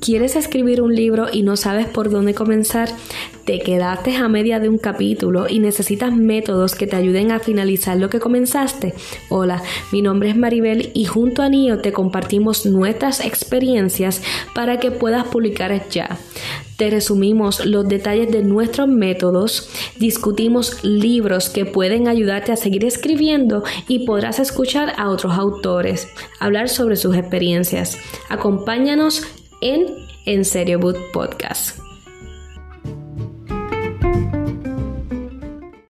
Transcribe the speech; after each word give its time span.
¿Quieres 0.00 0.36
escribir 0.36 0.80
un 0.80 0.94
libro 0.94 1.26
y 1.32 1.42
no 1.42 1.56
sabes 1.56 1.86
por 1.86 2.08
dónde 2.08 2.32
comenzar? 2.32 2.88
¿Te 3.44 3.58
quedaste 3.58 4.14
a 4.16 4.28
media 4.28 4.60
de 4.60 4.68
un 4.68 4.78
capítulo 4.78 5.48
y 5.48 5.58
necesitas 5.58 6.14
métodos 6.14 6.76
que 6.76 6.86
te 6.86 6.94
ayuden 6.94 7.32
a 7.32 7.40
finalizar 7.40 7.96
lo 7.96 8.08
que 8.08 8.20
comenzaste? 8.20 8.94
Hola, 9.28 9.62
mi 9.90 10.00
nombre 10.00 10.30
es 10.30 10.36
Maribel 10.36 10.92
y 10.94 11.06
junto 11.06 11.42
a 11.42 11.48
Nio 11.48 11.80
te 11.80 11.92
compartimos 11.92 12.64
nuestras 12.64 13.20
experiencias 13.24 14.22
para 14.54 14.78
que 14.78 14.92
puedas 14.92 15.26
publicar 15.26 15.88
ya. 15.90 16.16
Te 16.76 16.90
resumimos 16.90 17.66
los 17.66 17.88
detalles 17.88 18.30
de 18.30 18.42
nuestros 18.44 18.86
métodos, 18.86 19.68
discutimos 19.98 20.84
libros 20.84 21.48
que 21.48 21.64
pueden 21.64 22.06
ayudarte 22.06 22.52
a 22.52 22.56
seguir 22.56 22.84
escribiendo 22.84 23.64
y 23.88 24.06
podrás 24.06 24.38
escuchar 24.38 24.94
a 24.96 25.08
otros 25.08 25.32
autores, 25.32 26.06
hablar 26.38 26.68
sobre 26.68 26.94
sus 26.94 27.16
experiencias. 27.16 27.98
Acompáñanos 28.28 29.26
en 29.60 29.86
En 30.26 30.44
Serio 30.44 30.78
Boot 30.78 30.96
Podcast. 31.12 31.87